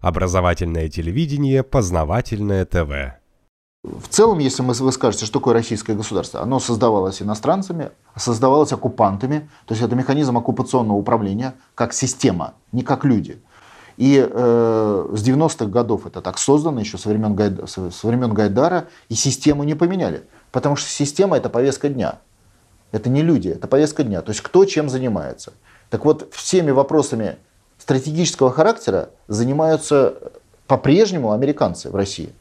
[0.00, 3.18] Образовательное телевидение, познавательное ТВ.
[3.84, 9.74] В целом, если вы скажете, что такое российское государство, оно создавалось иностранцами, создавалось оккупантами, то
[9.74, 13.40] есть это механизм оккупационного управления как система, не как люди.
[13.96, 18.86] И э, с 90-х годов это так создано, еще со времен, Гайда, со времен Гайдара,
[19.08, 20.22] и систему не поменяли.
[20.52, 22.20] Потому что система это повестка дня.
[22.92, 24.22] Это не люди, это повестка дня.
[24.22, 25.52] То есть кто чем занимается.
[25.90, 27.38] Так вот, всеми вопросами
[27.78, 30.32] стратегического характера занимаются
[30.66, 32.32] по-прежнему американцы в России.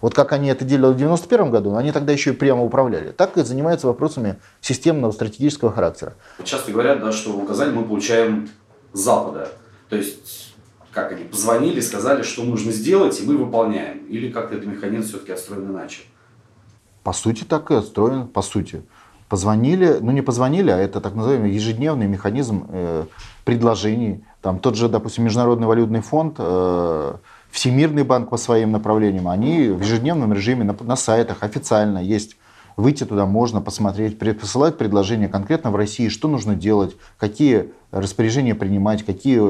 [0.00, 3.10] Вот как они это делали в 1991 году, они тогда еще и прямо управляли.
[3.10, 6.14] Так и занимаются вопросами системного стратегического характера.
[6.44, 8.50] Часто говорят, да, что указания мы получаем
[8.92, 9.48] с Запада.
[9.88, 10.54] То есть,
[10.92, 14.04] как они позвонили, сказали, что нужно сделать, и мы выполняем.
[14.06, 16.02] Или как-то этот механизм все-таки отстроен иначе?
[17.02, 18.82] По сути, так и отстроен, по сути.
[19.34, 23.04] Позвонили, ну не позвонили, а это так называемый ежедневный механизм э,
[23.44, 24.22] предложений.
[24.40, 27.14] Там тот же, допустим, Международный валютный фонд, э,
[27.50, 32.36] Всемирный банк по своим направлениям, они в ежедневном режиме на, на сайтах официально есть.
[32.76, 39.04] Выйти туда можно, посмотреть, посылать предложения конкретно в России, что нужно делать, какие распоряжения принимать,
[39.04, 39.40] какие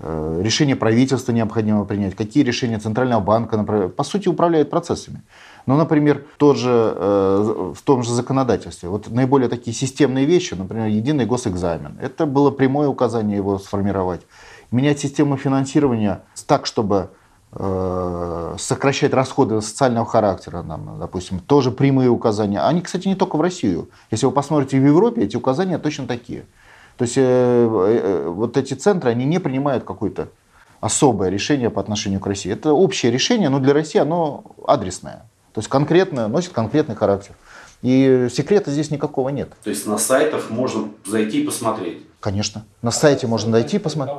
[0.00, 5.22] э, решения правительства необходимо принять, какие решения Центрального банка, по сути, управляют процессами.
[5.66, 8.88] Ну, например, тот же, э, в том же законодательстве.
[8.88, 11.98] Вот наиболее такие системные вещи, например, единый госэкзамен.
[12.00, 14.22] Это было прямое указание его сформировать.
[14.70, 17.10] Менять систему финансирования так, чтобы
[17.52, 22.60] э, сокращать расходы социального характера, нам, допустим, тоже прямые указания.
[22.60, 23.90] Они, кстати, не только в Россию.
[24.10, 26.44] Если вы посмотрите в Европе, эти указания точно такие.
[27.00, 30.28] То есть э, э, вот эти центры, они не принимают какое-то
[30.82, 32.52] особое решение по отношению к России.
[32.52, 35.24] Это общее решение, но для России оно адресное.
[35.54, 37.32] То есть конкретно, носит конкретный характер.
[37.80, 39.48] И секрета здесь никакого нет.
[39.64, 42.02] То есть на сайтах можно зайти и посмотреть?
[42.20, 42.66] Конечно.
[42.82, 44.18] На сайте можно зайти и посмотреть.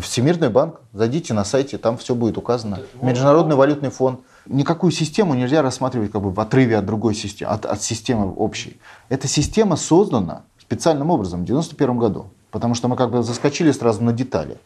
[0.00, 2.82] Всемирный банк, зайдите на сайте, там все будет указано.
[3.02, 4.20] Международный валютный фонд.
[4.46, 8.80] Никакую систему нельзя рассматривать как бы в отрыве от другой системы, от, от системы общей.
[9.08, 14.04] Эта система создана специальным образом в 1991 году, потому что мы как бы заскочили сразу
[14.04, 14.58] на детали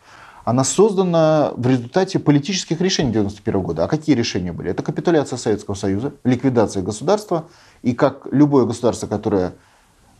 [0.44, 3.84] она создана в результате политических решений 1991 года.
[3.84, 4.70] А какие решения были?
[4.70, 7.47] Это капитуляция Советского Союза, ликвидация государства.
[7.82, 9.54] И как любое государство, которое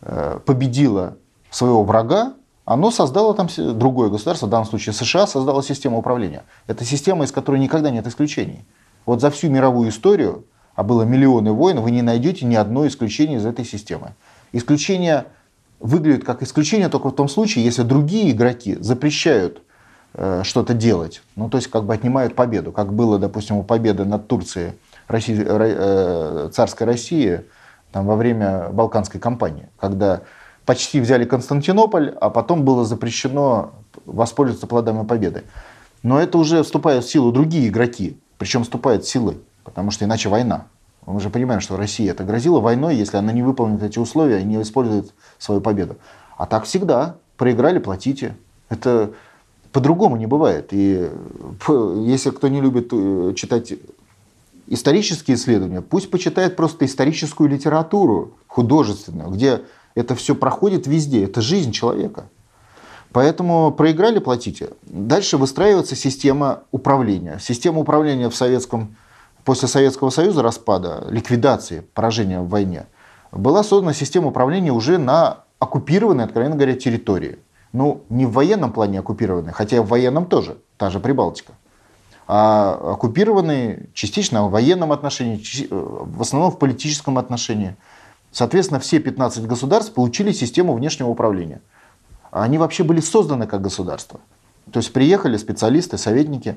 [0.01, 1.17] э, победило
[1.51, 2.33] своего врага,
[2.65, 3.47] оно создало там
[3.77, 6.43] другое государство, в данном случае США, создало систему управления.
[6.65, 8.65] Это система, из которой никогда нет исключений.
[9.05, 13.37] Вот за всю мировую историю, а было миллионы войн, вы не найдете ни одно исключение
[13.37, 14.15] из этой системы.
[14.51, 15.25] Исключение
[15.79, 19.61] выглядит как исключение только в том случае, если другие игроки запрещают
[20.17, 21.21] Э, что-то делать.
[21.35, 24.71] Ну, то есть как бы отнимают победу, как было, допустим, у победы над Турцией
[25.09, 27.41] России, э, царской России
[27.91, 30.21] там, во время Балканской кампании, когда
[30.65, 33.73] почти взяли Константинополь, а потом было запрещено
[34.05, 35.43] воспользоваться плодами победы.
[36.01, 40.29] Но это уже вступают в силу другие игроки, причем вступают в силы, потому что иначе
[40.29, 40.67] война.
[41.05, 44.45] Мы же понимаем, что Россия это грозила войной, если она не выполнит эти условия и
[44.45, 45.97] не использует свою победу.
[46.37, 47.17] А так всегда.
[47.37, 48.35] Проиграли, платите.
[48.69, 49.11] Это
[49.71, 50.69] по-другому не бывает.
[50.71, 51.09] И
[51.67, 53.73] если кто не любит э, читать
[54.67, 59.61] исторические исследования, пусть почитает просто историческую литературу художественную, где
[59.93, 61.23] это все проходит везде.
[61.23, 62.25] Это жизнь человека.
[63.11, 64.71] Поэтому проиграли, платите.
[64.83, 67.39] Дальше выстраивается система управления.
[67.41, 68.95] Система управления в советском,
[69.45, 72.87] после Советского Союза распада, ликвидации, поражения в войне,
[73.31, 77.39] была создана система управления уже на оккупированной, откровенно говоря, территории
[77.75, 81.53] ну, не в военном плане оккупированные, хотя в военном тоже, та же Прибалтика,
[82.25, 87.75] а оккупированные частично в военном отношении, в основном в политическом отношении.
[88.31, 91.61] Соответственно, все 15 государств получили систему внешнего управления.
[92.31, 94.21] Они вообще были созданы как государство.
[94.71, 96.55] То есть приехали специалисты, советники,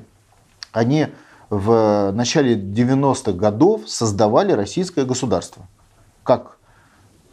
[0.71, 1.07] они
[1.49, 5.67] в начале 90-х годов создавали российское государство
[6.23, 6.57] как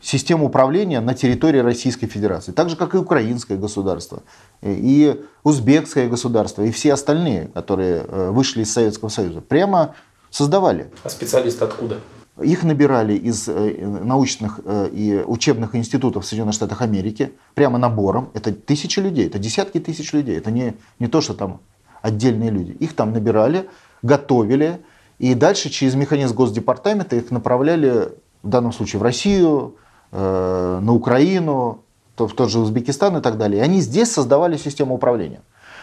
[0.00, 2.53] систему управления на территории Российской Федерации.
[2.53, 4.22] Так же, как и украинское государство,
[4.62, 9.41] и узбекское государство, и все остальные, которые э, вышли из Советского Союза.
[9.41, 9.95] Прямо
[10.30, 10.91] создавали.
[11.03, 11.98] А специалисты откуда?
[12.41, 18.30] Их набирали из э, научных э, и учебных институтов в Соединенных Штатах Америки прямо набором.
[18.34, 20.36] Это тысячи людей, это десятки тысяч людей.
[20.36, 21.60] Это не, не то, что там
[22.03, 22.72] отдельные люди.
[22.72, 23.69] Их там набирали,
[24.07, 24.81] готовили,
[25.19, 28.09] и дальше через механизм Госдепартамента их направляли
[28.43, 29.77] в данном случае в Россию,
[30.13, 31.83] Э, на Украину,
[32.17, 33.61] в тот же Узбекистан и так далее.
[33.61, 35.43] И они здесь создавали систему управления.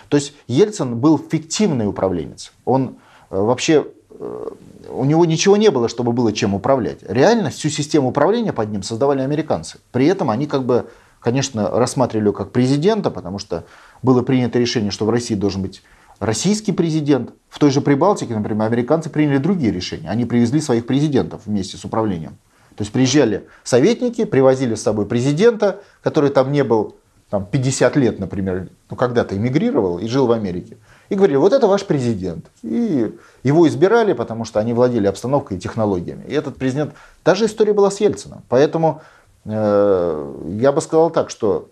[0.10, 2.54] То есть Ельцин был фиктивный управленец.
[2.66, 2.96] Он
[3.30, 4.50] э, вообще, э,
[4.90, 7.00] у него ничего не было, чтобы было чем управлять.
[7.04, 9.80] Реально всю систему управления под ним создавали американцы.
[9.92, 10.88] При этом они как бы,
[11.20, 13.66] конечно, рассматривали его как президента, потому что
[14.02, 15.84] было принято решение, что в России должен быть
[16.26, 17.32] российский президент.
[17.50, 20.10] В той же Прибалтике, например, американцы приняли другие решения.
[20.10, 22.38] Они привезли своих президентов вместе с управлением.
[22.76, 26.96] То есть приезжали советники, привозили с собой президента, который там не был
[27.30, 30.78] там, 50 лет, например, ну, когда-то эмигрировал и жил в Америке.
[31.10, 32.46] И говорили, вот это ваш президент.
[32.64, 36.24] И его избирали, потому что они владели обстановкой и технологиями.
[36.28, 36.94] И этот президент,
[37.24, 38.42] даже история была с Ельцином.
[38.50, 39.02] Поэтому
[39.46, 41.70] э, я бы сказал так, что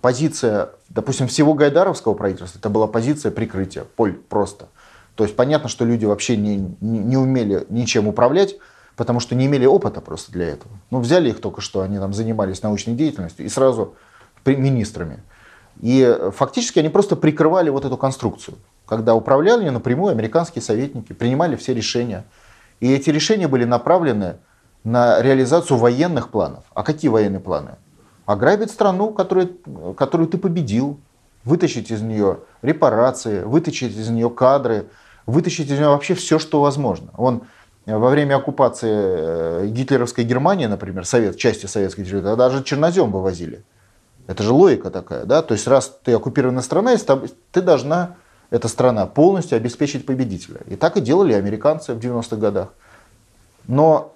[0.00, 4.68] позиция, допустим, всего Гайдаровского правительства, это была позиция прикрытия, поль просто.
[5.14, 8.56] То есть понятно, что люди вообще не, не, не умели ничем управлять,
[8.96, 10.72] потому что не имели опыта просто для этого.
[10.90, 13.94] Ну, взяли их только что, они там занимались научной деятельностью, и сразу
[14.44, 15.22] министрами.
[15.80, 18.56] И фактически они просто прикрывали вот эту конструкцию,
[18.86, 22.24] когда управляли напрямую американские советники, принимали все решения.
[22.80, 24.36] И эти решения были направлены
[24.84, 26.64] на реализацию военных планов.
[26.74, 27.72] А какие военные планы?
[28.26, 29.56] Ограбить страну, которую,
[29.96, 30.98] которую ты победил,
[31.44, 34.88] вытащить из нее репарации, вытащить из нее кадры,
[35.26, 37.10] вытащить из нее вообще все, что возможно.
[37.16, 37.42] Он
[37.86, 43.64] во время оккупации э, гитлеровской Германии, например, совет, части советской территории, даже чернозем вывозили.
[44.26, 45.40] Это же логика такая, да?
[45.42, 46.96] То есть раз ты оккупированная страна,
[47.52, 48.16] ты должна,
[48.50, 50.60] эта страна, полностью обеспечить победителя.
[50.66, 52.70] И так и делали американцы в 90-х годах.
[53.68, 54.15] Но э,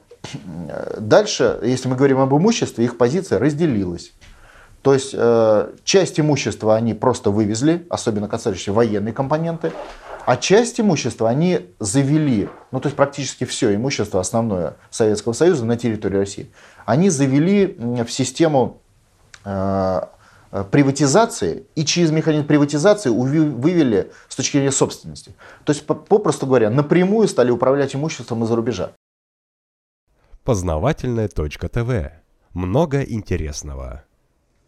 [0.98, 4.12] дальше, если мы говорим об имуществе, их позиция разделилась.
[4.82, 9.72] То есть э, часть имущества они просто вывезли, особенно касающиеся военные компоненты,
[10.24, 15.76] а часть имущества они завели, ну то есть практически все имущество основное Советского Союза на
[15.76, 16.50] территории России,
[16.86, 18.80] они завели в систему
[19.44, 20.00] э,
[20.70, 25.34] приватизации и через механизм приватизации вывели с точки зрения собственности.
[25.64, 28.92] То есть, попросту говоря, напрямую стали управлять имуществом из-за рубежа.
[30.50, 32.10] Познавательная точка ТВ.
[32.54, 34.02] Много интересного.